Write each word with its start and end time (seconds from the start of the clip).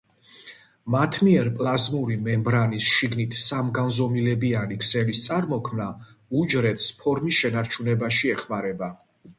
მათი 0.93 1.19
მიერ 1.27 1.49
პლაზმური 1.59 2.17
მემბრანის 2.29 2.87
შიგნით 2.95 3.37
სამგანზომილებიანი 3.43 4.79
ქსელის 4.87 5.23
წარმოქმნა, 5.29 5.89
უჯრედს 6.43 6.91
ფორმის 7.05 7.43
შენარჩუნებაში 7.45 8.39
ეხმარება. 8.39 8.95